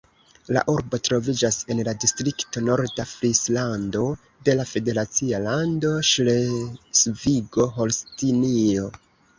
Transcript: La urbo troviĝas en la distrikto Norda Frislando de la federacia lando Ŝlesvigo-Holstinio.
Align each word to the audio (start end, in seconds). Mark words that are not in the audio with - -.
La 0.55 0.61
urbo 0.71 0.99
troviĝas 1.07 1.59
en 1.73 1.81
la 1.87 1.93
distrikto 2.05 2.63
Norda 2.71 3.05
Frislando 3.11 4.03
de 4.49 4.57
la 4.63 4.67
federacia 4.73 5.45
lando 5.45 5.95
Ŝlesvigo-Holstinio. 6.15 8.95